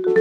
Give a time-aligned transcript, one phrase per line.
[0.00, 0.12] Förra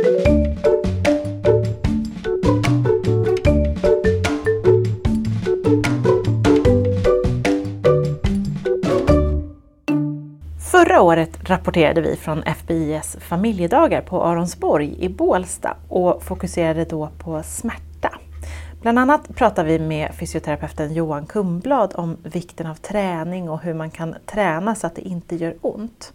[11.02, 18.20] året rapporterade vi från FBIS familjedagar på Aronsborg i Bålsta och fokuserade då på smärta.
[18.82, 23.92] Bland annat pratade vi med fysioterapeuten Johan Kumblad om vikten av träning och hur man
[23.92, 26.14] kan träna så att det inte gör ont.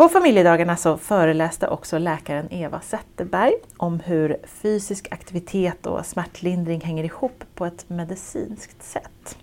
[0.00, 7.04] På familjedagarna så föreläste också läkaren Eva Zetterberg om hur fysisk aktivitet och smärtlindring hänger
[7.04, 9.38] ihop på ett medicinskt sätt.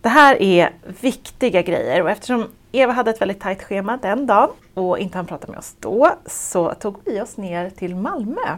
[0.00, 4.50] Det här är viktiga grejer och eftersom Eva hade ett väldigt tajt schema den dagen
[4.74, 8.56] och inte han prata med oss då så tog vi oss ner till Malmö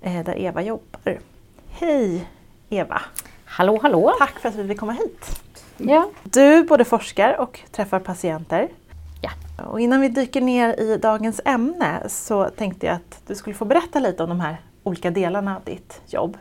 [0.00, 1.18] eh, där Eva jobbar.
[1.68, 2.28] Hej
[2.70, 3.02] Eva!
[3.44, 4.14] Hallå hallå!
[4.18, 5.40] Tack för att vi fick komma hit.
[5.76, 6.10] Ja.
[6.22, 8.68] Du både forskar och träffar patienter.
[9.66, 13.64] Och innan vi dyker ner i dagens ämne så tänkte jag att du skulle få
[13.64, 16.38] berätta lite om de här olika delarna av ditt jobb.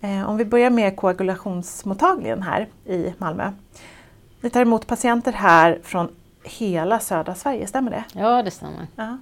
[0.00, 3.52] Eh, om vi börjar med koagulationsmottagningen här i Malmö.
[4.40, 6.08] Ni tar emot patienter här från
[6.42, 8.04] hela södra Sverige, stämmer det?
[8.12, 8.86] Ja, det stämmer.
[8.96, 9.18] Ja.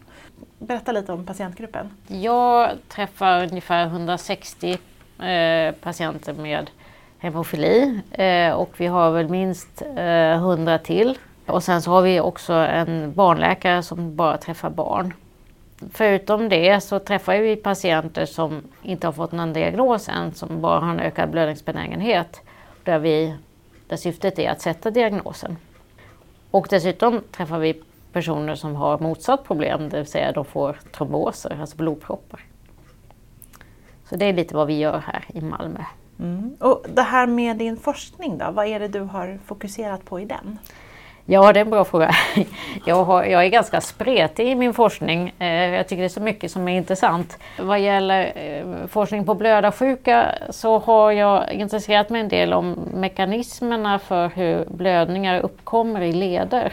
[0.58, 1.90] Berätta lite om patientgruppen.
[2.08, 4.78] Jag träffar ungefär 160
[5.18, 6.70] eh, patienter med
[7.18, 11.18] hemofili eh, och vi har väl minst eh, 100 till.
[11.46, 15.14] Och sen så har vi också en barnläkare som bara träffar barn.
[15.92, 20.80] Förutom det så träffar vi patienter som inte har fått någon diagnos än, som bara
[20.80, 22.40] har en ökad blödningsbenägenhet.
[22.84, 23.36] Där, vi,
[23.86, 25.56] där syftet är att sätta diagnosen.
[26.50, 31.58] Och dessutom träffar vi personer som har motsatt problem, det vill säga de får tromboser,
[31.60, 32.40] alltså blodproppar.
[34.08, 35.80] Så det är lite vad vi gör här i Malmö.
[36.20, 36.56] Mm.
[36.60, 40.24] Och det här med din forskning då, vad är det du har fokuserat på i
[40.24, 40.58] den?
[41.28, 42.10] Ja, det är en bra fråga.
[42.84, 45.34] Jag, har, jag är ganska spretig i min forskning.
[45.38, 47.38] Eh, jag tycker det är så mycket som är intressant.
[47.58, 53.98] Vad gäller eh, forskning på blödarsjuka så har jag intresserat mig en del om mekanismerna
[53.98, 56.72] för hur blödningar uppkommer i leder.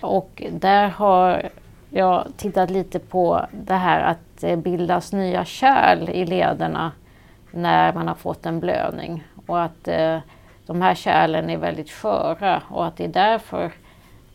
[0.00, 1.48] Och där har
[1.90, 6.92] jag tittat lite på det här att det bildas nya kärl i lederna
[7.50, 9.24] när man har fått en blödning.
[9.46, 10.18] Och att eh,
[10.66, 13.72] de här kärlen är väldigt sköra och att det är därför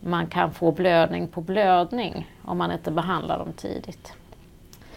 [0.05, 4.13] man kan få blödning på blödning om man inte behandlar dem tidigt.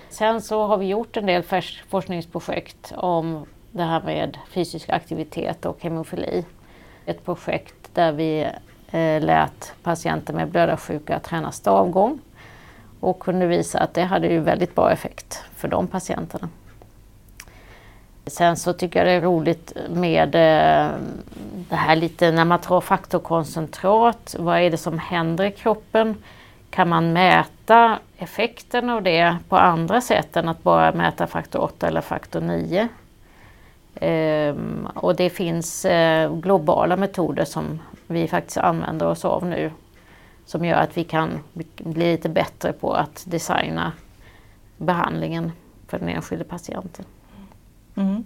[0.08, 1.42] Sen så har vi gjort en del
[1.88, 6.44] forskningsprojekt om det här med fysisk aktivitet och hemofili.
[7.06, 8.40] Ett projekt där vi
[8.90, 12.18] eh, lät patienter med blödarsjuka träna stavgång
[13.00, 16.48] och kunde visa att det hade ju väldigt bra effekt för de patienterna.
[18.30, 20.90] Sen så tycker jag det är roligt med eh,
[21.68, 24.36] det här lite när man tar faktorkoncentrat.
[24.38, 26.16] Vad är det som händer i kroppen?
[26.70, 31.86] Kan man mäta effekten av det på andra sätt än att bara mäta faktor 8
[31.86, 32.88] eller faktor 9?
[34.00, 39.70] Ehm, och det finns eh, globala metoder som vi faktiskt använder oss av nu
[40.46, 41.30] som gör att vi kan
[41.78, 43.92] bli lite bättre på att designa
[44.76, 45.52] behandlingen
[45.86, 47.04] för den enskilde patienten.
[47.98, 48.24] Mm.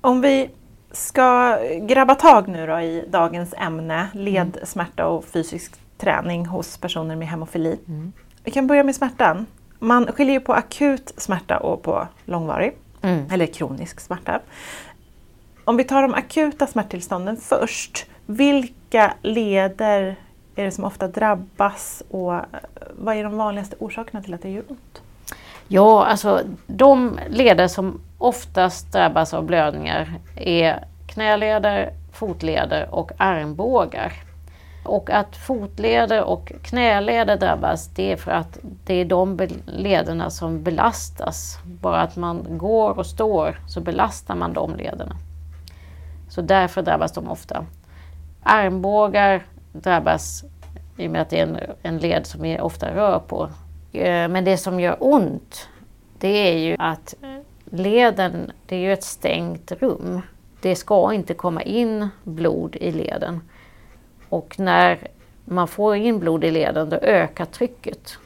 [0.00, 0.50] Om vi
[0.92, 7.28] ska grabba tag nu då i dagens ämne, ledsmärta och fysisk träning hos personer med
[7.28, 7.78] hemofili.
[7.88, 8.12] Mm.
[8.44, 9.46] Vi kan börja med smärtan.
[9.78, 13.26] Man skiljer ju på akut smärta och på långvarig, mm.
[13.30, 14.40] eller kronisk smärta.
[15.64, 20.16] Om vi tar de akuta smärttillstånden först, vilka leder
[20.54, 22.32] är det som ofta drabbas och
[22.92, 25.02] vad är de vanligaste orsakerna till att det gör ont?
[25.68, 34.12] Ja, alltså de leder som oftast drabbas av blödningar är knäleder, fotleder och armbågar.
[34.84, 40.62] Och att fotleder och knäleder drabbas det är för att det är de lederna som
[40.62, 41.58] belastas.
[41.64, 45.16] Bara att man går och står så belastar man de lederna.
[46.28, 47.66] Så därför drabbas de ofta.
[48.42, 49.42] Armbågar
[49.72, 50.44] drabbas
[50.96, 53.48] i och med att det är en, en led som vi ofta rör på.
[53.92, 55.68] Eh, men det som gör ont
[56.18, 57.14] det är ju att
[57.70, 60.20] leden, det är ju ett stängt rum.
[60.60, 63.40] Det ska inte komma in blod i leden.
[64.28, 64.98] Och när
[65.44, 68.18] man får in blod i leden då ökar trycket.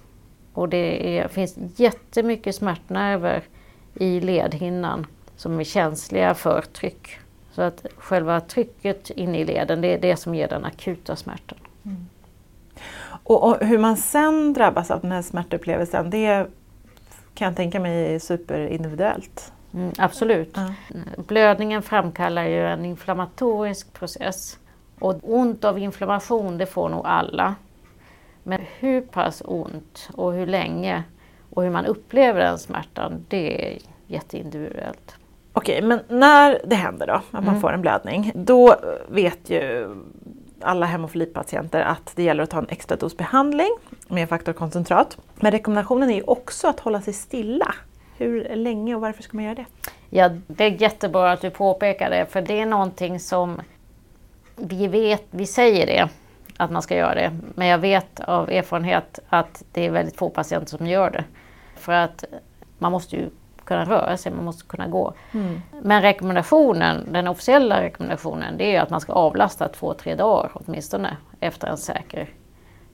[0.53, 3.43] Och det är, finns jättemycket smärtnerver
[3.95, 5.07] i ledhinnan
[5.37, 7.19] som är känsliga för tryck.
[7.53, 11.59] Så att själva trycket inne i leden det är det som ger den akuta smärtan.
[11.85, 12.07] Mm.
[13.25, 16.47] Och, och, hur man sen drabbas av den här smärtupplevelsen det
[17.35, 19.53] kan jag tänka mig är superindividuellt.
[19.75, 20.57] Mm, absolut.
[20.57, 20.73] Ja.
[21.17, 24.59] Blödningen framkallar ju en inflammatorisk process.
[25.01, 27.55] Och ont av inflammation det får nog alla.
[28.43, 31.03] Men hur pass ont och hur länge
[31.51, 35.15] Och hur man upplever den smärtan, det är jätteindividuellt.
[35.53, 37.61] Okej, men när det händer då, att man Mm.
[37.61, 38.77] får en blödning, då
[39.09, 39.89] vet ju
[40.61, 43.71] alla hemofilipatienter att det gäller att ta en extra dos behandling
[44.09, 45.17] med faktorkoncentrat.
[45.45, 47.75] Men rekommendationen är ju också att hålla sig stilla.
[48.17, 49.65] Hur länge och varför ska man göra det?
[50.11, 53.61] Ja, det är jättebra att du påpekar det, för det är någonting som
[54.57, 56.09] vi vet, vi säger det,
[56.57, 57.39] att man ska göra det.
[57.55, 61.25] Men jag vet av erfarenhet att det är väldigt få patienter som gör det.
[61.77, 62.25] För att
[62.79, 63.31] man måste ju
[63.65, 65.15] kunna röra sig, man måste kunna gå.
[65.83, 71.17] Men rekommendationen, den officiella rekommendationen, det är att man ska avlasta två, tre dagar åtminstone
[71.41, 72.29] efter en säker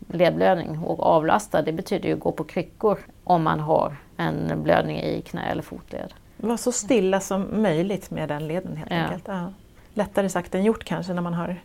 [0.08, 0.78] ledblödning.
[0.78, 5.42] Och avlasta, det betyder ju gå på kryckor om man har en blödning i knä
[5.50, 6.14] eller fotled.
[6.36, 8.96] Var så stilla som möjligt med den leden helt Ja.
[8.96, 9.24] enkelt.
[9.28, 9.52] Ja.
[9.94, 11.56] Lättare sagt än gjort kanske när man har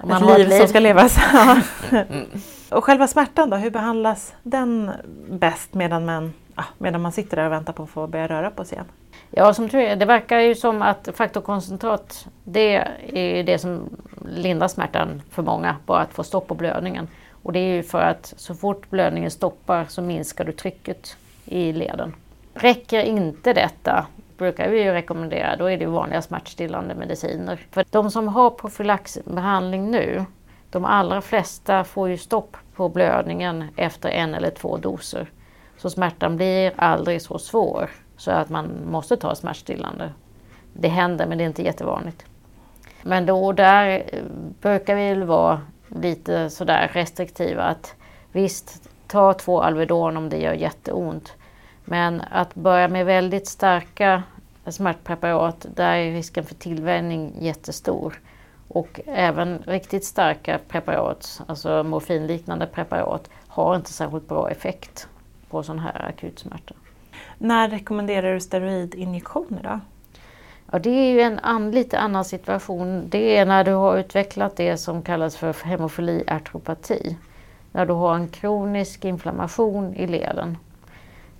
[0.00, 0.58] Om man ett har liv, ett liv.
[0.58, 1.18] som ska levas.
[1.32, 1.56] Ja.
[2.76, 4.90] och själva smärtan då, hur behandlas den
[5.30, 8.50] bäst medan man, ja, medan man sitter där och väntar på att få börja röra
[8.50, 8.86] på sig igen?
[9.30, 12.76] Ja, som tur är, det verkar ju som att faktorkoncentrat, det
[13.12, 13.80] är det som
[14.28, 17.08] lindrar smärtan för många, bara att få stopp på blödningen.
[17.44, 21.72] Och det är ju för att så fort blödningen stoppar så minskar du trycket i
[21.72, 22.14] leden.
[22.54, 24.06] Räcker inte detta,
[24.38, 27.66] brukar vi ju rekommendera, då är det vanliga smärtstillande mediciner.
[27.70, 30.24] För de som har profylaxbehandling nu,
[30.70, 35.30] de allra flesta får ju stopp på blödningen efter en eller två doser.
[35.78, 40.12] Så smärtan blir aldrig så svår så att man måste ta smärtstillande.
[40.72, 42.24] Det händer men det är inte jättevanligt.
[43.02, 44.22] Men då och där eh,
[44.60, 47.94] brukar vi väl vara lite sådär restriktiva att
[48.32, 51.32] visst, ta två Alvedon om det gör jätteont.
[51.84, 54.22] Men att börja med väldigt starka
[54.66, 58.20] smärtpreparat, där är risken för tillvänjning jättestor.
[58.68, 65.08] Och även riktigt starka preparat, alltså morfinliknande preparat, har inte särskilt bra effekt
[65.50, 66.74] på sån här akut smärta.
[67.38, 69.80] När rekommenderar du steroidinjektioner då?
[70.72, 73.08] Ja, det är ju en an, lite annan situation.
[73.08, 77.16] Det är när du har utvecklat det som kallas för hemofiliartropati.
[77.72, 80.58] När du har en kronisk inflammation i leden.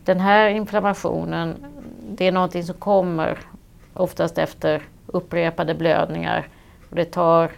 [0.04, 1.66] Den här inflammationen,
[2.10, 3.38] det är någonting som kommer
[3.94, 6.48] oftast efter upprepade blödningar.
[6.90, 7.50] Och det, tar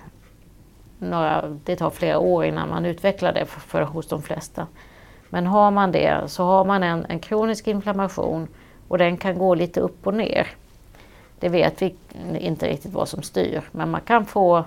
[0.99, 4.67] några, det tar flera år innan man utvecklar det för, för hos de flesta.
[5.29, 8.49] Men har man det så har man en, en kronisk inflammation
[8.89, 10.47] och den kan gå lite upp och ner.
[11.41, 11.95] Det vet vi
[12.39, 14.65] inte riktigt vad som styr, men man kan få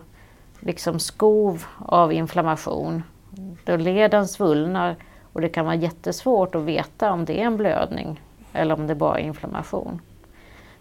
[0.60, 3.04] liksom skov av inflammation.
[3.64, 4.96] Då leden svullnar
[5.34, 8.22] och det kan vara jättesvårt att veta om det är en blödning
[8.54, 10.02] eller om det bara är inflammation.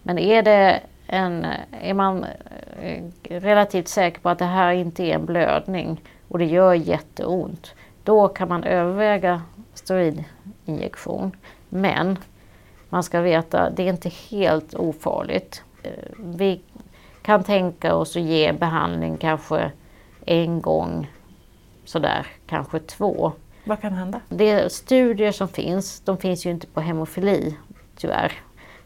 [0.03, 1.45] Men är, det en,
[1.81, 2.25] är man
[2.81, 7.73] eh, relativt säker på att det här inte är en blödning och det gör jätteont,
[8.03, 9.41] då kan man överväga
[9.73, 11.35] steroidinjektion.
[11.69, 12.17] Men
[12.89, 15.63] man ska veta, det är inte helt ofarligt.
[15.83, 16.61] Eh, Vi
[17.21, 19.71] kan tänka oss att ge behandling kanske
[20.25, 21.11] en gång,
[21.85, 23.31] sådär, kanske två.
[23.63, 24.21] Vad kan hända?
[24.29, 27.57] De studier som finns, de finns ju inte på hemofili
[27.95, 28.33] tyvärr.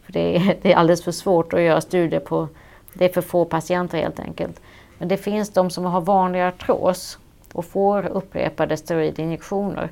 [0.01, 2.47] För det är, det är alldeles för svårt att göra studier på,
[2.93, 4.61] det är för få patienter helt enkelt.
[4.97, 7.17] Men det finns de som har vanlig artros
[7.53, 9.89] och får upprepade steroidinjektioner.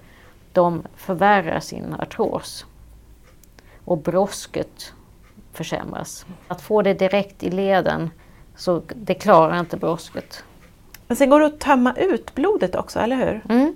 [0.54, 2.66] De förvärrar sin artros
[3.86, 4.94] och brosket
[5.54, 6.26] försämras.
[6.48, 8.10] Att få det direkt i leden,
[8.56, 10.44] så det klarar inte brosket.
[11.08, 13.42] Men sen går det att tömma ut blodet också, eller hur?
[13.50, 13.76] Mm.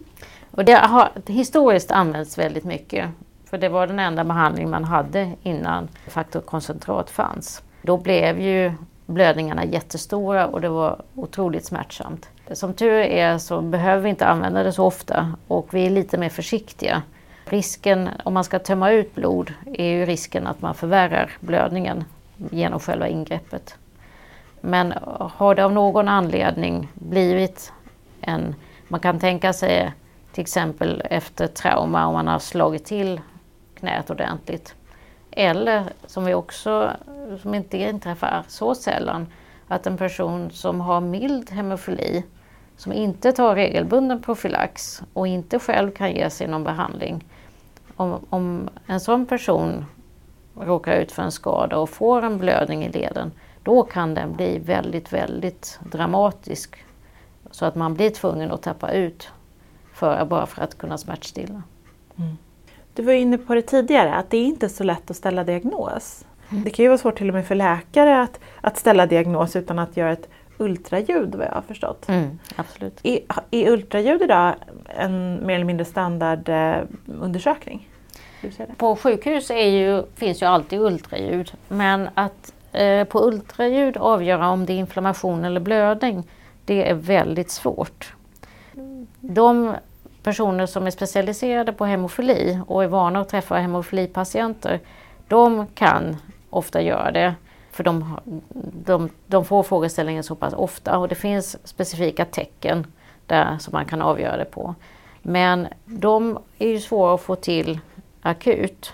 [0.52, 3.10] Och det har historiskt använts väldigt mycket.
[3.46, 7.64] För det var den enda behandling man hade innan faktorkoncentrat fanns.
[7.82, 8.74] Då blev ju
[9.06, 12.30] blödningarna jättestora och det var otroligt smärtsamt.
[12.52, 16.18] Som tur är så behöver vi inte använda det så ofta och vi är lite
[16.18, 17.02] mer försiktiga.
[17.46, 22.04] Risken, om man ska tömma ut blod, är ju risken att man förvärrar blödningen
[22.52, 23.78] genom själva ingreppet.
[24.62, 27.74] Men har det av någon anledning blivit
[28.22, 28.56] en,
[28.88, 29.94] man kan tänka sig
[30.32, 33.22] till exempel efter trauma om man har slagit till
[33.80, 34.76] knät ordentligt.
[35.32, 36.92] Eller som vi också,
[37.42, 39.28] som inte inträffar så sällan,
[39.68, 42.24] att en person som har mild hemofili,
[42.78, 47.24] som inte tar regelbunden profylax och inte själv kan ge sig någon behandling.
[47.96, 49.86] Om, om en sån person
[50.60, 53.32] råkar ut för en skada och får en blödning i leden,
[53.64, 56.76] då kan den bli väldigt, väldigt dramatisk.
[57.52, 59.30] Så att man blir tvungen att tappa ut
[59.94, 61.64] för, bara för att kunna smärtstilla.
[62.94, 66.26] Du var inne på det tidigare, att det är inte så lätt att ställa diagnos.
[66.50, 69.80] Det kan ju vara svårt till och med för läkare att, att ställa diagnos utan
[69.80, 72.10] att göra ett ultraljud vad jag har förstått.
[72.10, 73.00] Mm, absolut.
[73.04, 73.20] Är,
[73.52, 77.90] är ultraljud idag en mer eller mindre standardundersökning?
[78.42, 78.78] Det?
[78.78, 84.74] På sjukhus ju, finns ju alltid ultraljud men att eh, på ultraljud avgöra om det
[84.74, 86.24] är inflammation eller blödning
[86.66, 88.14] det är väldigt svårt.
[89.20, 89.76] De
[90.24, 94.80] personer som är specialiserade på hemofili och är vana att träffa hemofilipatienter
[95.28, 96.18] de kan
[96.50, 97.36] ofta göra det.
[97.76, 98.20] För de,
[98.86, 102.88] de, de får frågeställningen så pass ofta och det finns specifika tecken
[103.26, 104.76] där som man kan avgöra det på.
[105.22, 107.80] Men de är ju svåra att få till
[108.22, 108.94] akut.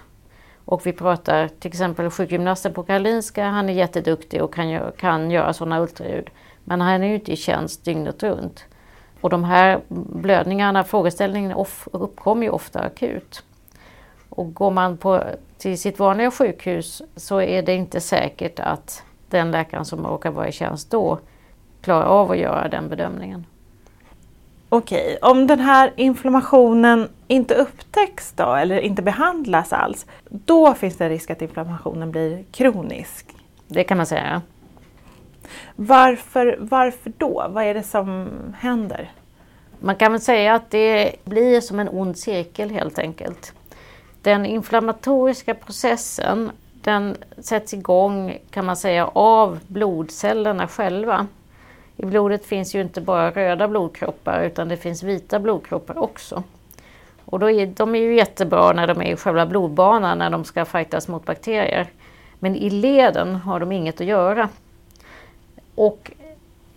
[0.65, 5.53] Och vi pratar till exempel sjukgymnasten på Karolinska, han är jätteduktig och kan, kan göra
[5.53, 6.29] sådana ultraljud.
[6.63, 8.65] Men han är ju inte i tjänst dygnet runt.
[9.21, 13.43] Och de här blödningarna, frågeställningen uppkommer ju ofta akut.
[14.29, 15.23] Och går man på,
[15.62, 20.48] till sitt vanliga sjukhus så är det inte säkert att den läkaren som råkar vara
[20.48, 21.20] i tjänst då
[21.82, 23.46] klarar av att göra den bedömningen.
[24.70, 31.10] Okej, om den här inflammationen inte upptäcks då eller inte behandlas alls, då finns det
[31.10, 33.25] risk att inflammationen blir kronisk?
[33.68, 34.41] Det kan man säga.
[35.75, 37.48] Varför, varför då?
[37.50, 39.12] Vad är det som händer?
[39.80, 43.53] Man kan väl säga att det blir som en ond cirkel helt enkelt.
[44.22, 46.51] Den inflammatoriska processen
[46.82, 51.28] den sätts igång kan man säga av blodcellerna själva.
[51.98, 56.44] I blodet finns ju inte bara röda blodkroppar utan det finns vita blodkroppar också.
[57.25, 60.44] Och då är, de är ju jättebra när de är i själva blodbanan när de
[60.44, 61.88] ska fightas mot bakterier.
[62.40, 64.50] Men i leden har de inget att göra.
[65.75, 66.12] Och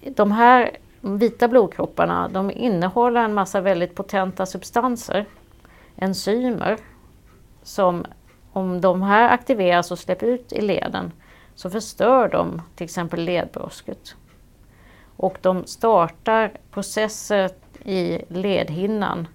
[0.01, 0.71] de här
[1.01, 5.25] vita blodkropparna de innehåller en massa väldigt potenta substanser,
[5.97, 6.79] enzymer,
[7.65, 8.07] som
[8.53, 11.13] om de här aktiveras och släpps ut i leden
[11.55, 14.17] så förstör de till exempel ledbrosket.
[15.17, 17.51] Och de startar processer
[17.85, 19.29] i ledhinnan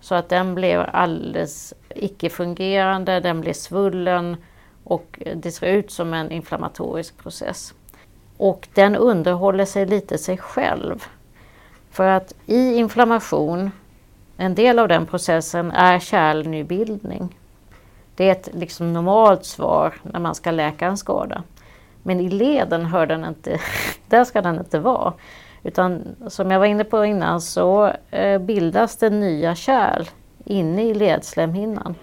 [0.00, 4.36] så att den blir alldeles icke-fungerande, den blir svullen
[4.84, 7.74] och det ser ut som en inflammatorisk process.
[8.36, 11.04] Och den underhåller sig lite sig själv.
[11.90, 13.70] För att i inflammation,
[14.36, 17.38] en del av den processen är kärlnybildning.
[18.14, 21.42] Det är ett liksom normalt svar när man ska läka en skada.
[22.02, 23.60] Men i leden hör den inte,
[24.08, 25.12] där ska den inte vara.
[25.62, 30.08] Utan som jag var inne på innan så eh, bildas det nya kärl
[30.44, 31.94] inne i ledslemhinnan.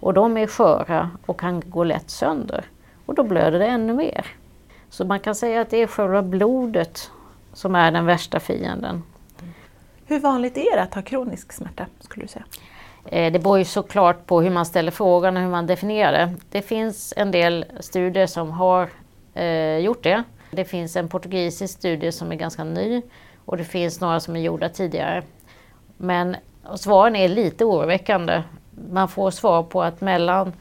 [0.00, 2.64] Och de är sköra och kan gå lätt sönder.
[3.06, 4.26] Och då blöder det ännu mer.
[4.90, 7.10] Så man kan säga att det är själva blodet
[7.52, 9.02] som är den värsta fienden.
[10.06, 12.44] Hur vanligt är det att ha kronisk smärta skulle du säga?
[13.06, 16.34] Eh, det beror ju såklart på hur man ställer frågan och hur man definierar det.
[16.50, 18.88] Det finns en del studier som har
[19.34, 20.22] eh, gjort det.
[20.50, 23.02] Det finns en portugisisk studie som är ganska ny
[23.44, 25.22] och det finns några som är gjorda tidigare.
[25.96, 26.36] Men
[26.74, 28.42] svaren är lite oroväckande.
[28.90, 30.52] Man får svar på att mellan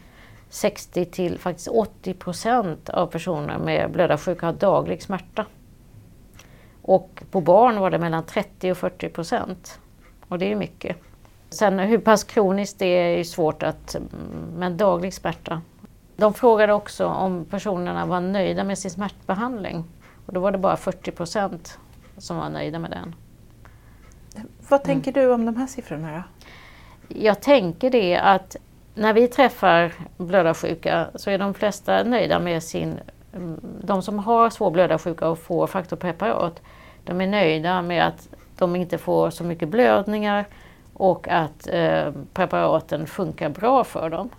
[0.50, 5.46] 60 till faktiskt 80 procent av personer med blödarsjuka har daglig smärta.
[6.82, 9.80] Och på barn var det mellan 30 och 40 procent.
[10.28, 10.98] Och det är mycket.
[11.54, 13.96] Sen hur pass kroniskt det är, är svårt att...
[14.56, 15.62] Men daglig smärta.
[16.16, 19.84] De frågade också om personerna var nöjda med sin smärtbehandling.
[20.26, 21.78] Och då var det bara 40 procent
[22.18, 23.16] som var nöjda med den.
[24.70, 25.24] Vad tänker mm.
[25.24, 26.24] du om de här siffrorna då?
[27.08, 28.56] Jag tänker det att
[28.96, 33.00] när vi träffar blödarsjuka så är de flesta nöjda med sin...
[33.82, 36.62] De som har svår blödarsjuka och får faktorpreparat,
[37.04, 40.46] de är nöjda med att de inte får så mycket blödningar
[40.94, 44.30] och att eh, preparaten funkar bra för dem.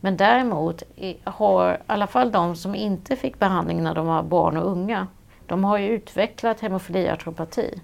[0.00, 0.82] Men däremot
[1.24, 5.06] har i alla fall de som inte fick behandling när de var barn och unga,
[5.46, 7.80] de har ju utvecklat hemofiliartropati.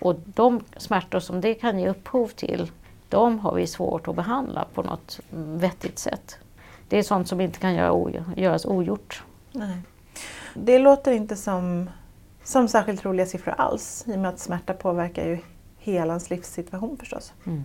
[0.00, 2.70] Och de smärtor som det kan ge upphov till,
[3.08, 6.38] de har vi svårt att behandla på något vettigt sätt.
[6.88, 7.74] Det är sånt som inte kan
[8.36, 9.22] göras ogjort.
[9.52, 9.76] Nej.
[10.54, 11.90] Det låter inte som,
[12.44, 15.38] som särskilt roliga siffror alls i och med att smärta påverkar ju
[15.82, 17.32] hela ens livssituation förstås.
[17.46, 17.62] Mm.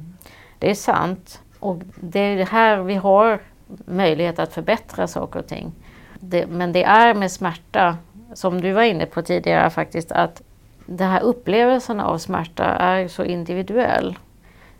[0.59, 1.41] Det är sant.
[1.59, 3.39] Och det är här vi har
[3.85, 5.71] möjlighet att förbättra saker och ting.
[6.19, 7.97] Det, men det är med smärta,
[8.33, 10.41] som du var inne på tidigare faktiskt, att
[10.85, 14.17] den här upplevelsen av smärta är så individuell.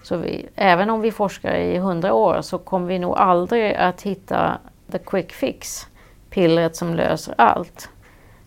[0.04, 4.02] Så vi, även om vi forskar i hundra år så kommer vi nog aldrig att
[4.02, 4.58] hitta
[4.92, 5.88] the quick fix,
[6.30, 7.90] pillret som löser allt.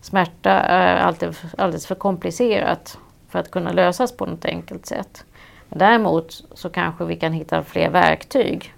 [0.01, 2.97] Smärta är alltid, alldeles för komplicerat
[3.31, 5.25] för att kunna lösas på något enkelt sätt.
[5.69, 8.73] Däremot så kanske vi kan hitta fler verktyg.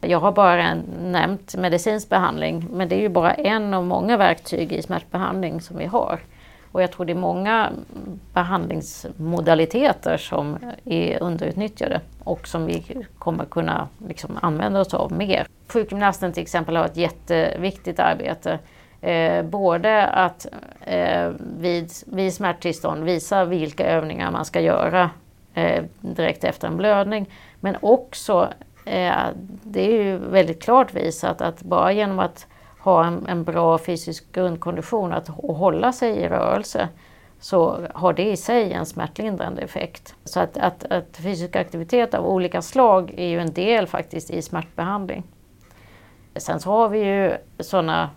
[0.00, 4.72] Jag har bara nämnt medicinsk behandling men det är ju bara en av många verktyg
[4.72, 6.20] i smärtbehandling som vi har.
[6.72, 7.70] Och jag tror det är många
[8.32, 15.46] behandlingsmodaliteter som är underutnyttjade och som vi kommer kunna liksom använda oss av mer.
[15.68, 18.58] Sjukgymnasten till exempel har ett jätteviktigt arbete.
[19.04, 20.46] Eh, både att
[20.80, 25.10] eh, vid, vid smärttillstånd visa vilka övningar man ska göra
[25.54, 27.30] eh, direkt efter en blödning.
[27.60, 28.48] Men också,
[28.84, 29.22] eh,
[29.62, 32.46] det är ju väldigt klart visat att bara genom att
[32.80, 36.88] ha en, en bra fysisk grundkondition att, och hålla sig i rörelse
[37.40, 40.14] så har det i sig en smärtlindrande effekt.
[40.24, 44.42] Så att, att, att fysisk aktivitet av olika slag är ju en del faktiskt i
[44.42, 45.22] smärtbehandling.
[46.36, 48.10] Sen så har vi ju sådana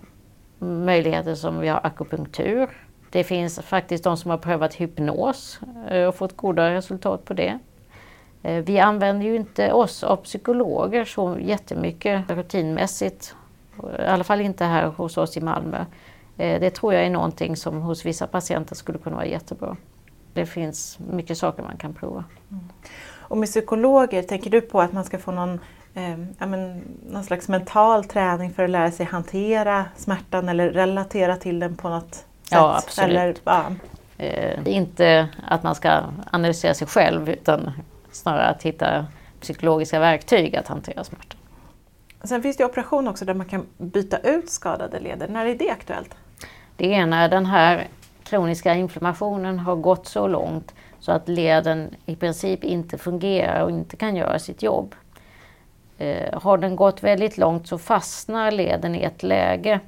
[0.60, 2.70] möjligheter som vi har akupunktur.
[3.10, 5.60] Det finns faktiskt de som har prövat hypnos
[5.90, 7.60] eh, och fått goda resultat på det.
[8.44, 13.36] Eh, vi använder ju inte oss av psykologer så jättemycket rutinmässigt.
[14.00, 15.86] I alla fall inte här hos oss i Malmö.
[16.38, 19.78] Eh, det tror jag är någonting som hos vissa patienter skulle kunna vara jättebra.
[20.34, 22.24] Det finns mycket saker man kan prova.
[22.52, 22.64] Mm.
[23.30, 25.60] Och med psykologer, tänker du på att man ska få någon,
[25.98, 31.60] eh, men, någon slags mental träning för att lära sig hantera smärtan eller relatera till
[31.60, 32.26] den på något sätt?
[32.52, 33.10] Ja, absolut.
[33.10, 33.66] Eller, ja.
[34.18, 37.72] Eh, inte att man ska analysera sig själv utan
[38.12, 39.06] snarare att hitta
[39.42, 41.38] psykologiska verktyg att hantera smärta.
[42.24, 45.28] Sen finns det operation också där man kan byta ut skadade leder.
[45.28, 46.16] När är det aktuellt?
[46.76, 47.88] Det är när den här
[48.24, 53.96] kroniska inflammationen har gått så långt så att leden i princip inte fungerar och inte
[53.96, 54.96] kan göra sitt jobb.
[55.98, 59.80] Eh, har den gått väldigt långt så fastnar leden i ett läge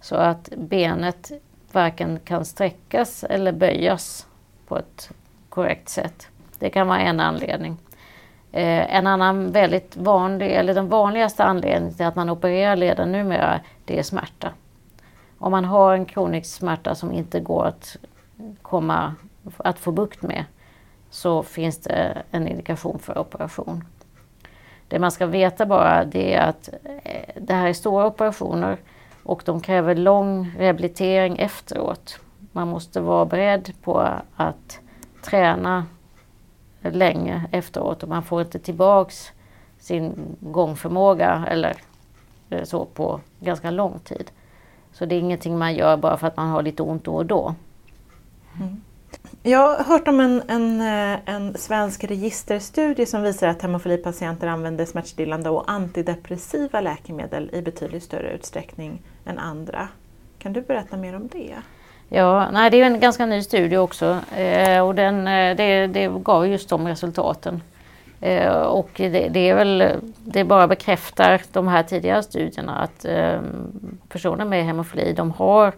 [0.00, 1.32] så att benet
[1.72, 4.26] varken kan sträckas eller böjas
[4.66, 5.10] på ett
[5.48, 6.28] korrekt sätt.
[6.58, 7.76] Det kan vara en anledning.
[8.52, 13.60] Eh, en annan väldigt vanlig, eller den vanligaste anledningen till att man opererar leden numera,
[13.84, 14.52] det är smärta.
[15.38, 17.96] Om man har en kronisk smärta som inte går att,
[18.62, 19.14] komma,
[19.56, 20.44] att få bukt med
[21.10, 23.84] så finns det en indikation för operation.
[24.88, 28.78] Det man ska veta bara det är att eh, det här är stora operationer
[29.22, 32.20] och de kräver lång rehabilitering efteråt.
[32.52, 34.80] Man måste vara beredd på att
[35.22, 35.86] träna
[36.80, 39.32] länge efteråt och man får inte tillbaks
[39.78, 41.76] sin gångförmåga eller
[42.50, 44.30] eh, så på ganska lång tid.
[44.92, 47.26] Så det är ingenting man gör bara för att man har lite ont då och
[47.26, 47.54] då.
[48.60, 48.80] Mm.
[49.42, 54.84] Jag har hört om en, en, eh, en svensk registerstudie som visar att hemofilipatienter använder
[54.84, 59.88] smärtstillande och antidepressiva läkemedel i betydligt större utsträckning än andra.
[60.38, 61.54] Kan du berätta mer om det?
[62.08, 66.08] Ja, nej, det är en ganska ny studie också eh, och den, eh, det, det
[66.22, 67.62] gav just de resultaten.
[68.20, 69.84] Eh, och det, det, är väl,
[70.24, 73.40] det bara bekräftar de här tidigare studierna att eh,
[74.08, 75.72] personer med hemofili de har,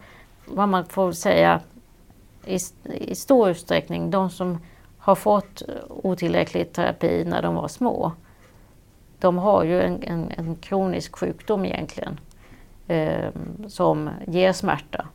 [0.45, 1.61] vad man får säga,
[2.47, 4.59] i, i stor utsträckning de som
[4.99, 8.13] har fått otillräcklig terapi när de var små.
[9.19, 12.21] De har ju en, en, en kronisk sjukdom egentligen
[12.87, 13.31] eh,
[13.69, 15.07] som ger smärta.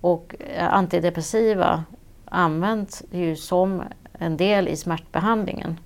[0.00, 1.84] Och eh, antidepressiva
[2.24, 3.82] används ju som
[4.18, 5.80] en del i smärtbehandlingen.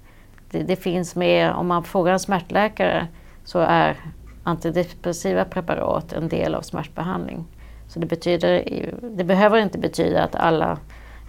[0.51, 3.07] Det, det, finns med, om man frågar en smärtläkare
[3.45, 3.97] så är
[4.43, 7.45] antidepressiva preparat en del av smärtbehandling.
[7.89, 8.65] Så det, betyder,
[9.03, 10.79] det behöver inte betyda att alla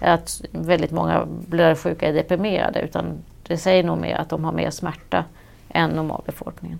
[0.01, 4.69] att väldigt många blödarsjuka är deprimerade utan det säger nog mer att de har mer
[4.69, 5.25] smärta
[5.69, 6.79] än normalbefolkningen.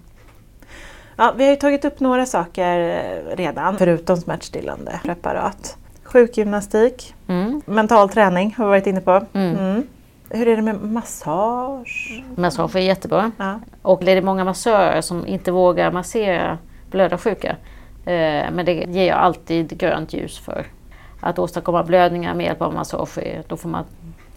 [1.16, 3.02] Ja, vi har ju tagit upp några saker
[3.36, 5.78] redan förutom smärtstillande preparat.
[6.04, 7.62] Sjukgymnastik, mm.
[7.66, 9.26] mental träning har vi varit inne på.
[9.34, 9.58] Mm.
[9.58, 9.88] Mm.
[10.30, 12.24] Hur är det med massage?
[12.36, 13.32] Massage är jättebra.
[13.38, 13.60] Ja.
[13.82, 16.58] Och det är många massörer som inte vågar massera
[16.92, 17.56] blödarsjuka.
[18.10, 20.66] Eh, men det ger jag alltid grönt ljus för.
[21.20, 23.86] Att åstadkomma blödningar med hjälp av massage, då får man,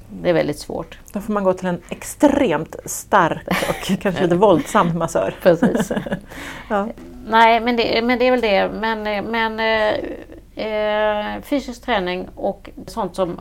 [0.09, 0.99] det är väldigt svårt.
[1.13, 5.35] Då får man gå till en extremt stark och kanske lite våldsam massör.
[5.43, 5.93] Precis.
[6.69, 6.89] ja.
[7.27, 8.71] Nej, men det, men det är väl det.
[8.81, 13.41] Men, men eh, eh, fysisk träning och sånt som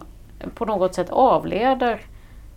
[0.56, 2.02] på något sätt avleder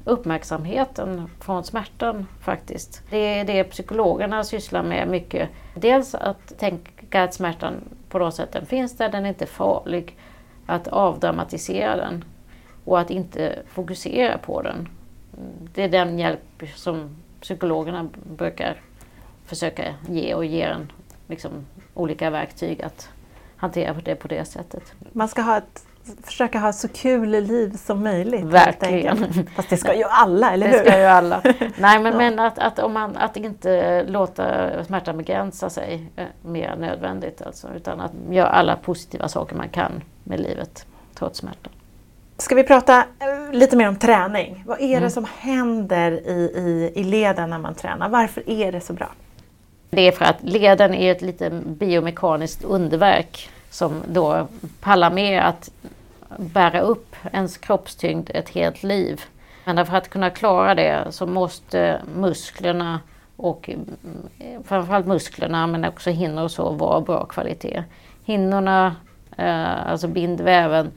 [0.05, 3.03] uppmärksamheten från smärtan faktiskt.
[3.11, 5.49] Det är det psykologerna sysslar med mycket.
[5.75, 6.91] Dels att tänka
[7.22, 7.74] att smärtan
[8.09, 10.16] på något sätt den finns där, den är inte farlig.
[10.66, 12.24] Att avdramatisera den
[12.85, 14.88] och att inte fokusera på den.
[15.74, 18.81] Det är den hjälp som psykologerna brukar
[19.46, 20.92] försöka ge och ge en
[21.29, 21.53] liksom,
[21.94, 23.09] olika verktyg att
[23.57, 24.92] hantera det på det sättet.
[25.12, 25.87] Man ska ha ett
[26.23, 28.45] försöka ha så kul liv som möjligt.
[28.45, 29.47] Verkligen.
[29.57, 30.73] Fast det ska ju alla, eller hur?
[30.73, 31.43] Det ska ju alla.
[31.79, 32.19] Nej men, ja.
[32.19, 37.43] men att, att, om man, att inte låta smärtan begränsa sig eh, mer än nödvändigt.
[37.43, 41.73] Alltså, utan att göra alla positiva saker man kan med livet trots smärtan.
[42.38, 44.64] Ska vi prata eh, lite mer om träning?
[44.67, 45.11] Vad är det mm.
[45.11, 48.09] som händer i, i, i leden när man tränar?
[48.09, 49.09] Varför är det så bra?
[49.90, 54.49] Det är för att leden är ett lite biomekaniskt underverk som då
[54.81, 55.71] pallar med att
[56.38, 59.23] bära upp ens kroppstyngd ett helt liv.
[59.64, 63.01] Men för att kunna klara det så måste musklerna
[63.37, 63.87] och mm,
[64.64, 67.85] framförallt musklerna men också hinnor och så vara bra kvalitet.
[68.25, 68.97] Hinnorna,
[69.37, 70.90] eh, alltså bindväven,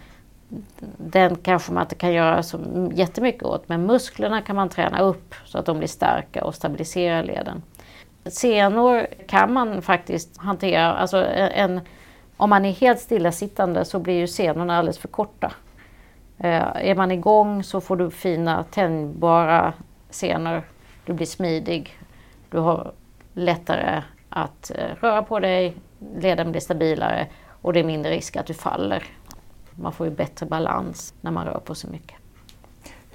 [0.97, 2.59] den kanske man inte kan göra så
[2.93, 7.21] jättemycket åt men musklerna kan man träna upp så att de blir starka och stabilisera
[7.21, 7.61] leden.
[8.25, 11.81] Senor kan man faktiskt hantera, alltså en,
[12.37, 15.53] om man är helt stillasittande så blir ju senorna alldeles för korta.
[16.37, 19.73] Eh, är man igång så får du fina tänjbara
[20.09, 20.63] senor.
[21.05, 21.99] Du blir smidig.
[22.49, 22.91] Du har
[23.33, 25.75] lättare att eh, röra på dig,
[26.17, 27.27] leden blir stabilare
[27.61, 29.03] och det är mindre risk att du faller.
[29.71, 32.17] Man får ju bättre balans när man rör på sig mycket.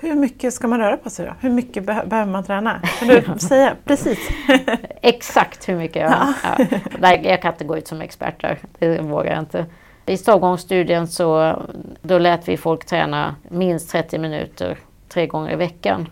[0.02, 1.32] Hur mycket ska man röra på sig då?
[1.40, 2.80] Hur mycket be behöver man träna?
[2.98, 4.18] Kan du säga precis?
[5.02, 6.02] Exakt hur mycket?
[6.02, 6.34] Ja.
[6.42, 6.66] ja.
[6.98, 9.66] Nej, jag kan inte gå ut som expert där, det vågar jag inte.
[10.06, 11.56] I stavgångsstudien så
[12.02, 16.08] då lät vi folk träna minst 30 minuter tre gånger i veckan.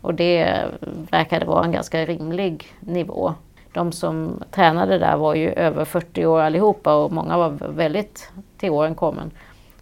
[0.00, 0.64] Och det
[1.10, 3.34] verkade vara en ganska rimlig nivå.
[3.72, 8.70] De som tränade där var ju över 40 år allihopa och många var väldigt till
[8.70, 9.30] åren kommen.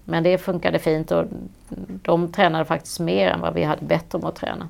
[0.08, 1.24] Men det funkade fint och
[2.02, 4.68] de tränade faktiskt mer än vad vi hade bett dem att träna.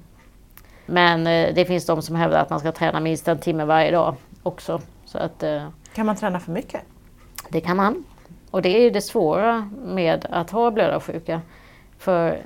[0.87, 3.91] Men eh, det finns de som hävdar att man ska träna minst en timme varje
[3.91, 4.81] dag också.
[5.05, 6.81] Så att, eh, kan man träna för mycket?
[7.49, 8.05] Det kan man.
[8.51, 11.41] Och det är ju det svåra med att ha blödarsjuka.
[11.99, 12.43] För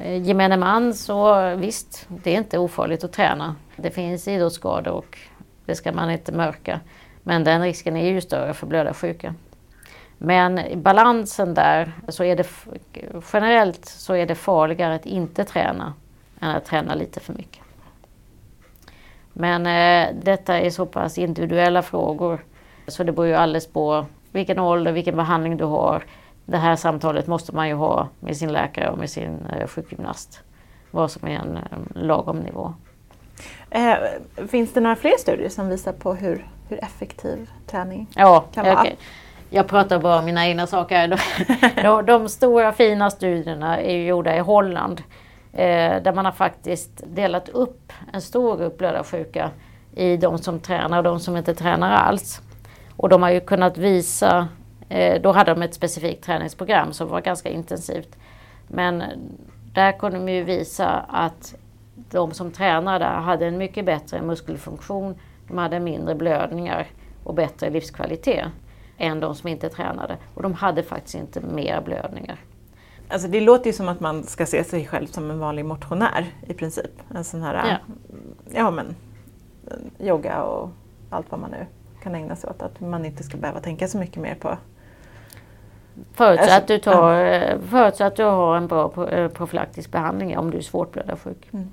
[0.00, 3.54] eh, gemene man så visst, det är inte ofarligt att träna.
[3.76, 5.18] Det finns idrottsskador och
[5.64, 6.80] det ska man inte mörka.
[7.22, 9.34] Men den risken är ju större för blödarsjuka.
[10.18, 12.46] Men i balansen där så är det
[13.32, 15.94] generellt så är det farligare att inte träna
[16.40, 17.62] än att träna lite för mycket.
[19.32, 22.44] Men eh, detta är så pass individuella frågor
[22.86, 26.04] så det beror ju alldeles på vilken ålder, vilken behandling du har.
[26.44, 30.40] Det här samtalet måste man ju ha med sin läkare och med sin eh, sjukgymnast.
[30.90, 32.74] Vad som är en, en lagom nivå.
[33.70, 33.94] Eh,
[34.48, 38.80] finns det några fler studier som visar på hur, hur effektiv träning ja, kan vara?
[38.80, 38.94] Okay.
[39.50, 41.20] Jag pratar bara om mina egna saker.
[41.82, 45.02] De, de, stora fina studierna är gjorda i Holland.
[45.52, 49.50] Eh, där man har faktiskt delat upp en stor grupp blödarsjuka
[49.94, 52.40] i de som tränar och de som inte tränar alls.
[52.96, 54.48] Och de har ju kunnat visa,
[54.88, 58.16] eh, då hade de ett specifikt träningsprogram som var ganska intensivt.
[58.68, 59.02] Men
[59.72, 61.54] där kunde de ju visa att
[62.10, 65.14] de som tränade hade en mycket bättre muskelfunktion,
[65.48, 66.86] de hade mindre blödningar
[67.24, 68.46] och bättre livskvalitet
[68.98, 70.16] än de som inte tränade.
[70.34, 72.38] Och de hade faktiskt inte mer blödningar.
[73.08, 76.26] Alltså det låter ju som att man ska se sig själv som en vanlig motionär
[76.46, 76.90] i princip.
[77.14, 77.94] En sån här, ja,
[78.54, 78.96] ja men
[80.00, 80.70] yoga och
[81.10, 81.66] allt vad man nu
[82.02, 82.62] kan ägna sig åt.
[82.62, 84.56] Att man inte ska behöva tänka så mycket mer på
[86.12, 90.50] Förutsatt alltså, att du, tar, förutsatt att du har en bra eh, profylaktisk behandling om
[90.50, 91.48] du är svårt blödarsjuk.
[91.52, 91.72] Mm.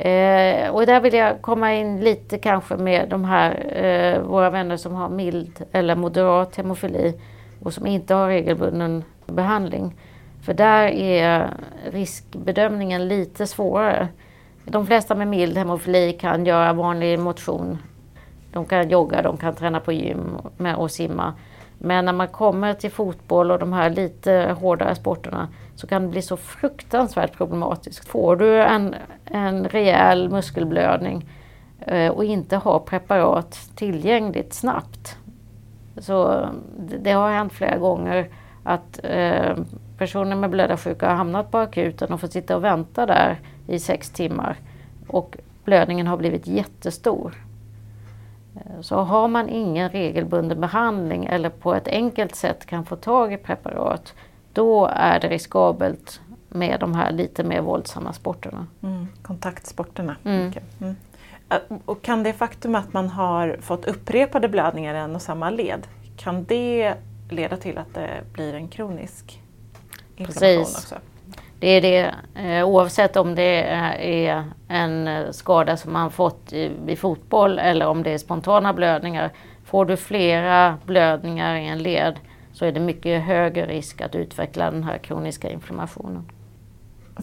[0.00, 4.76] Eh, och där vill jag komma in lite kanske med de här eh, våra vänner
[4.76, 7.14] som har mild eller moderat hemofili
[7.62, 9.94] och som inte har regelbunden behandling.
[10.42, 11.50] För där är
[11.90, 14.08] riskbedömningen lite svårare.
[14.64, 17.78] De flesta med mild hemofili kan göra vanlig motion.
[18.52, 20.36] De kan jogga, de kan träna på gym
[20.76, 21.34] och simma.
[21.82, 26.08] Men när man kommer till fotboll och de här lite hårdare sporterna så kan det
[26.08, 28.08] bli så fruktansvärt problematiskt.
[28.08, 31.28] Får du en, en rejäl muskelblödning
[31.80, 35.16] eh, och inte har preparat tillgängligt snabbt.
[35.98, 36.48] Så
[37.00, 38.28] det har hänt flera gånger
[38.62, 39.56] att eh,
[39.98, 44.10] personer med blödarsjuka har hamnat på akuten och fått sitta och vänta där i sex
[44.10, 44.56] timmar
[45.08, 47.34] och blödningen har blivit jättestor.
[48.60, 53.32] Eh, så har man ingen regelbunden behandling eller på ett enkelt sätt kan få tag
[53.32, 54.14] i preparat
[54.52, 58.66] då är det riskabelt med de här lite mer våldsamma sporterna.
[58.82, 60.16] Mm, kontaktsporterna.
[60.24, 60.52] Mm.
[60.80, 60.96] Mm.
[61.84, 65.86] Och kan det faktum att man har fått upprepade blödningar i en och samma led,
[66.16, 66.94] kan det
[67.30, 69.42] leda till att det blir en kronisk
[70.16, 70.76] inflammation Precis.
[70.76, 70.94] också?
[71.60, 76.52] Det är det, eh, oavsett om det är en skada som man fått
[76.84, 79.30] vid fotboll eller om det är spontana blödningar.
[79.64, 82.18] Får du flera blödningar i en led
[82.52, 86.24] så är det mycket högre risk att utveckla den här kroniska inflammationen.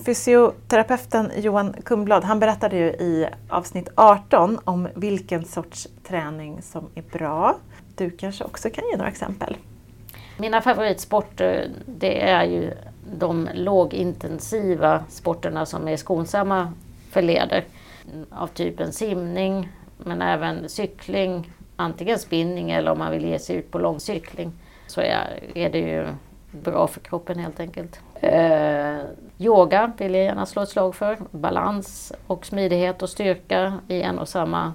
[0.06, 7.02] Fysioterapeuten Johan Kumblad han berättade ju i avsnitt 18 om vilken sorts träning som är
[7.02, 7.58] bra.
[7.96, 9.58] Du kanske också kan ge några exempel?
[10.38, 12.74] Mina favoritsporter det är ju
[13.14, 16.74] de lågintensiva sporterna som är skonsamma
[17.12, 17.64] för leder.
[18.32, 23.72] Av typen simning men även cykling, antingen spinning eller om man vill ge sig ut
[23.72, 24.52] på långcykling
[24.88, 26.08] så är, det ju
[26.52, 28.00] bra för kroppen helt enkelt.
[28.16, 28.98] Eh,
[29.38, 31.18] yoga vill jag gärna slå ett slag för.
[31.32, 34.74] Balans och smidighet och styrka i en och samma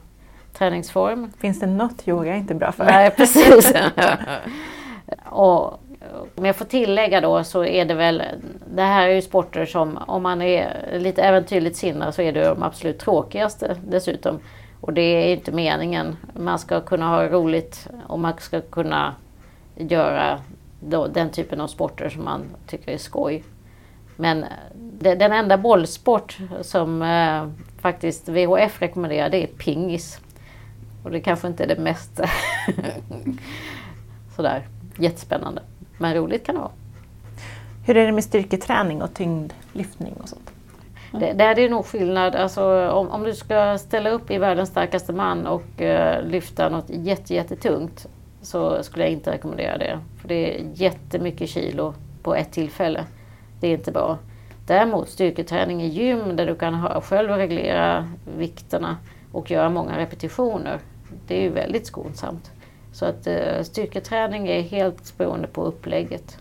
[0.53, 1.33] träningsform.
[1.39, 2.85] Finns det något yoga inte bra för?
[2.85, 3.75] Nej, precis.
[5.25, 5.81] och
[6.35, 8.23] om jag får tillägga då så är det väl,
[8.75, 12.45] det här är ju sporter som om man är lite äventyrligt sinnad så är det
[12.45, 14.41] de absolut tråkigaste dessutom.
[14.81, 16.17] Och det är inte meningen.
[16.33, 19.15] Man ska kunna ha roligt och man ska kunna
[19.77, 20.39] göra
[20.81, 23.45] då, den typen av sporter som man tycker är skoj.
[24.17, 27.49] Men det, den enda bollsport som eh,
[27.81, 30.21] faktiskt VHF rekommenderar det är pingis.
[31.05, 32.21] Och det kanske inte är det mest
[34.37, 35.63] sådär jättespännande.
[36.03, 36.71] Men roligt kan det vara.
[37.87, 40.51] Hur är det med styrketräning och tyngdlyftning och sånt?
[41.13, 42.35] Det, där är det nog skillnad.
[42.35, 46.91] Alltså, om, om du ska ställa upp i världens starkaste man och uh, lyfta något
[47.31, 48.07] jättetungt
[48.41, 49.99] så skulle jag inte rekommendera det.
[50.21, 53.05] För det är jättemycket kilo på ett tillfälle.
[53.61, 54.19] Det är inte bra.
[54.67, 58.97] Däremot styrketräning i gym där du kan ha, själv reglera vikterna
[59.33, 60.79] och göra många repetitioner.
[61.27, 62.51] Det är ju väldigt skonsamt.
[62.93, 66.39] Så att uh, styrketräning är helt beroende på upplägget.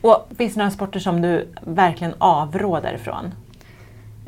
[0.00, 3.34] Och Finns det några sporter som du verkligen avråder från?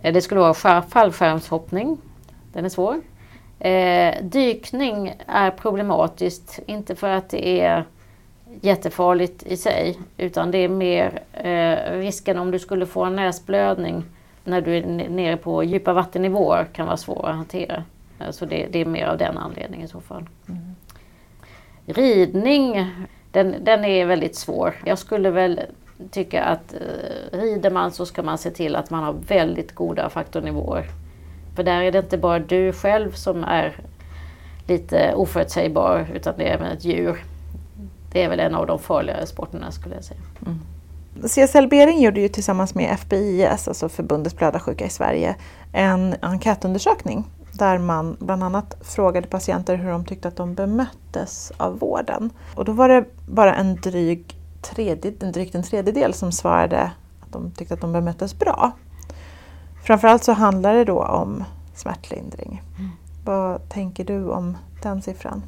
[0.03, 1.99] Eh, det skulle vara fallskärmshoppning.
[2.53, 3.01] Den är svår.
[3.59, 7.85] Eh, dykning är problematiskt, inte för att det är
[8.61, 14.05] jättefarligt i sig utan det är mer eh, risken om du skulle få en näsblödning
[14.45, 17.85] när du är nere på djupa vattennivåer kan vara svår att hantera.
[18.19, 20.27] Eh, så det, det, är mer av den anledningen i så fall.
[20.49, 20.64] Mm.
[21.87, 22.91] Ridning,
[23.33, 24.75] den, den är väldigt svår.
[24.85, 25.61] Jag skulle väl
[26.11, 30.11] tycka att eh, rider man så ska man se till att man har väldigt goda
[30.11, 30.87] faktornivåer.
[31.57, 33.77] För där är det inte bara du själv som är
[34.67, 37.25] lite oförutsägbar utan det är även ett djur.
[38.13, 40.21] Det är väl en av de farligare sporterna skulle jag säga.
[40.47, 40.61] Mm.
[41.23, 45.37] CSL Bering gjorde ju tillsammans med FBIS, alltså Förbundet blödarsjuka i Sverige,
[45.73, 47.25] en enkätundersökning
[47.59, 52.31] där man bland annat frågade patienter hur de tyckte att de bemöttes av vården.
[52.55, 56.83] Och då var det bara en dryg tredje, drygt en tredjedel som svarade
[57.21, 58.73] att de tyckte att de bemöttes bra.
[59.85, 62.63] Framförallt så handlar det då om smärtlindring.
[62.79, 62.91] Mm.
[63.25, 65.43] Vad tänker du om den siffran?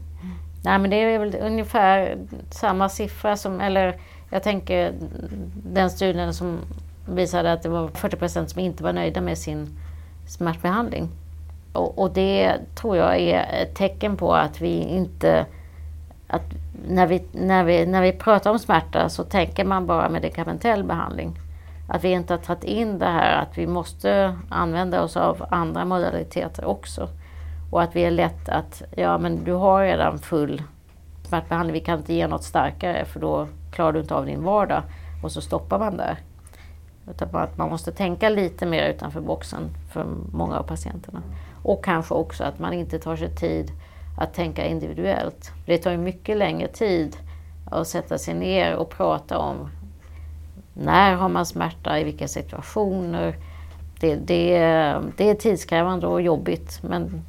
[0.65, 2.19] Nej men det är väl ungefär
[2.51, 4.95] samma siffra som, eller jag tänker
[5.73, 6.59] den studien som
[7.09, 9.79] visade att det var 40 procent som inte var nöjda med sin
[10.29, 11.09] smärtbehandling.
[11.77, 15.47] Och, och, det tror jag är ett tecken på att vi inte
[16.29, 16.43] att
[16.89, 21.39] när vi, när, vi, när vi pratar om smärta så tänker man bara medikamentell behandling.
[21.89, 25.85] Att vi inte har tagit in det här att vi måste använda oss av andra
[25.85, 27.09] modaliteter också.
[27.71, 30.63] Och att vi är lätt att, ja men du har redan full
[31.29, 34.83] smärtbehandling, vi kan inte ge något starkare för då klarar du inte av din vardag.
[35.23, 36.19] Och så stoppar man där.
[37.11, 41.23] Utan att man måste tänka lite mer utanför boxen för många av patienterna.
[41.63, 43.73] Och kanske också att man inte tar sig tid
[44.19, 45.53] att tänka individuellt.
[45.67, 47.17] Det tar ju mycket längre tid
[47.71, 49.71] att sätta sig ner och prata om
[50.75, 53.37] när har man smärta, i vilka situationer.
[54.01, 54.59] Det, det,
[55.17, 57.23] det är tidskrävande och jobbigt men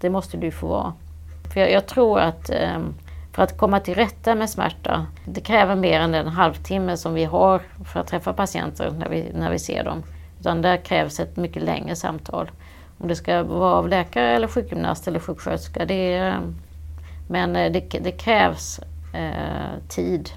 [0.00, 0.92] det måste du få vara.
[1.52, 2.94] För jag, jag tror att ehm,
[3.36, 7.24] för att komma till rätta med smärta, det kräver mer än den halvtimme som vi
[7.24, 10.02] har för att träffa patienter när vi, när vi ser dem.
[10.40, 12.50] Utan där krävs ett mycket längre samtal.
[12.98, 15.84] Om det ska vara av läkare eller sjukgymnast eller sjuksköterska.
[15.84, 16.34] Det
[17.28, 18.80] men eh, det, det krävs
[19.14, 20.30] eh, tid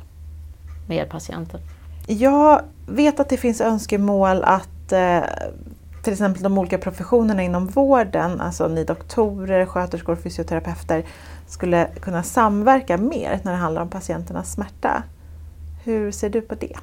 [0.88, 1.60] med patienten.
[2.08, 5.22] Jag vet att det finns önskemål att eh,
[6.04, 11.06] till exempel de olika professionerna inom vården, alltså ni doktorer, sköterskor, fysioterapeuter,
[11.50, 15.04] skulle kunna samverka mer när det handlar om patienternas smärta.
[15.84, 16.76] Hur ser du på det?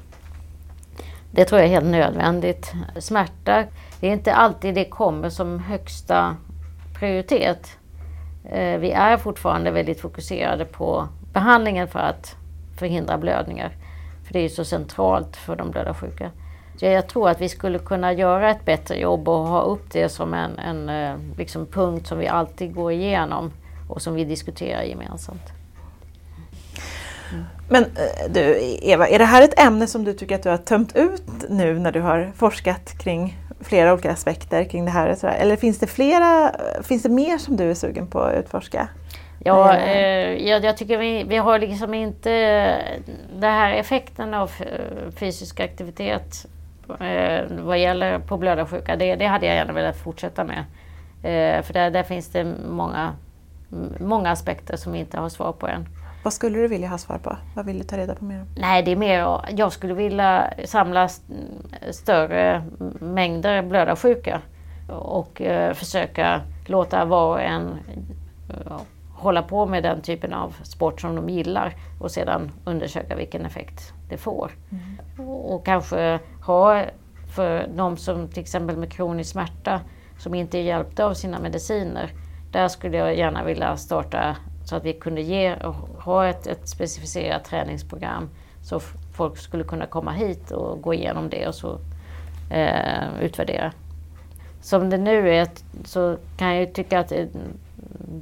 [1.31, 2.73] Det tror jag är helt nödvändigt.
[2.99, 3.63] Smärta,
[3.99, 6.35] det är inte alltid det kommer som högsta
[6.99, 7.77] prioritet.
[8.43, 12.35] Eh, vi är fortfarande väldigt fokuserade på behandlingen för att
[12.79, 13.71] förhindra blödningar.
[14.25, 16.31] För det är så centralt för de blödarsjuka.
[16.79, 20.33] Jag tror att vi skulle kunna göra ett bättre jobb och ha upp det som
[20.33, 23.51] en, en eh, liksom punkt som vi alltid går igenom
[23.87, 25.51] och som vi diskuterar gemensamt.
[27.69, 30.57] Men eh, du Eva, är det här ett ämne som du tycker att du har
[30.57, 35.25] tömt ut nu när du har forskat kring flera olika aspekter kring det här?
[35.25, 36.51] Eller finns det, flera,
[36.83, 38.89] finns det mer som du är sugen på att utforska?
[39.43, 42.29] Ja, eh, jag, jag, tycker vi, vi har liksom inte
[43.39, 46.45] den här effekten av eh, fysisk aktivitet
[46.99, 48.95] eh, vad gäller på blödarsjuka.
[48.95, 50.59] Det, det hade jag gärna velat fortsätta med.
[51.23, 53.13] Eh, för där, där finns det många,
[53.99, 55.87] många aspekter som vi inte har svar på än.
[56.23, 57.37] Vad skulle du vilja ha svar på?
[57.55, 58.47] Vad vill du ta reda på mer om?
[58.55, 61.09] Nej, det är mer jag skulle vilja samla
[61.91, 62.63] större
[62.99, 64.41] mängder blödarsjuka
[64.89, 67.79] och eh, försöka låta var och en
[69.17, 73.93] hålla på med den typen av sport som de gillar och sedan undersöka vilken effekt
[74.09, 74.51] det får.
[74.71, 75.29] Mm.
[75.29, 76.83] Och kanske ha
[77.35, 79.81] för de som till exempel med kronisk smärta
[80.19, 82.11] som inte är hjälpta av sina mediciner.
[82.57, 85.55] Där skulle jag gärna vilja starta så att vi kunde ge,
[85.99, 88.29] ha ett, ett specificerat träningsprogram
[88.61, 88.79] så
[89.13, 91.79] folk skulle kunna komma hit och gå igenom det och så
[92.49, 93.71] eh, utvärdera.
[94.61, 95.47] Som det nu är
[95.85, 97.25] så kan jag tycka att eh,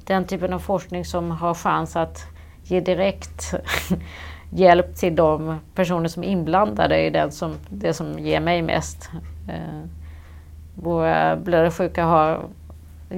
[0.06, 2.26] den typen av forskning som har chans att
[2.64, 3.54] ge direkt
[4.50, 9.10] hjälp till de personer som är inblandade är den som, det som ger mig mest.
[9.50, 9.90] Eh,
[10.76, 12.46] våra blödarsjuka har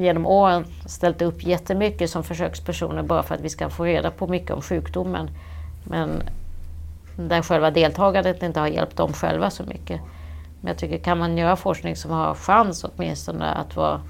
[0.02, 4.28] genom åren ställt upp jättemycket som försökspersoner bara för att vi ska få reda på
[4.28, 5.30] mycket om sjukdomen.
[5.84, 6.24] Men
[7.16, 10.02] där själva deltagandet inte har hjälpt dem själva så mycket.
[10.62, 14.02] Men jag tycker kan man göra forskning som har chans åtminstone att vara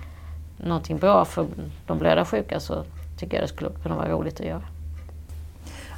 [0.58, 1.46] någonting bra för
[1.88, 2.84] de blödarsjuka så
[3.18, 4.64] tycker jag det skulle kunna vara roligt att göra.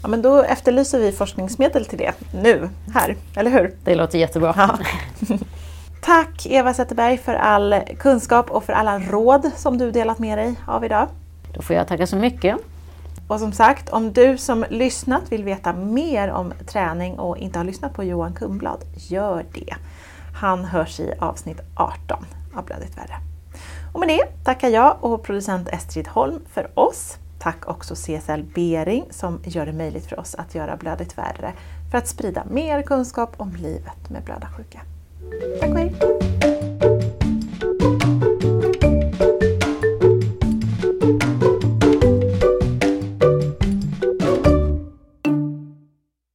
[0.02, 3.76] Ja, men då efterlyser vi forskningsmedel till det nu, här, eller hur?
[3.84, 4.54] Det låter jättebra.
[4.58, 4.80] Ja.
[6.10, 10.56] Tack Eva Zetterberg för all kunskap och för alla råd som du delat med dig
[10.68, 11.08] av idag.
[11.54, 12.58] Då får jag tacka så mycket.
[13.28, 17.64] Och som sagt, om du som lyssnat vill veta mer om träning och inte har
[17.64, 19.76] lyssnat på Johan Kumblad, gör det.
[20.36, 23.16] Han hörs i avsnitt 18 av Blödigt värre.
[23.94, 27.18] Och med det tackar jag och producent Estrid Holm för oss.
[27.40, 31.54] Tack också CSL Bering som gör det möjligt för oss att göra Blödigt värre
[31.92, 34.82] för att sprida mer kunskap om livet med blödarsjuka.
[35.60, 35.92] 大龟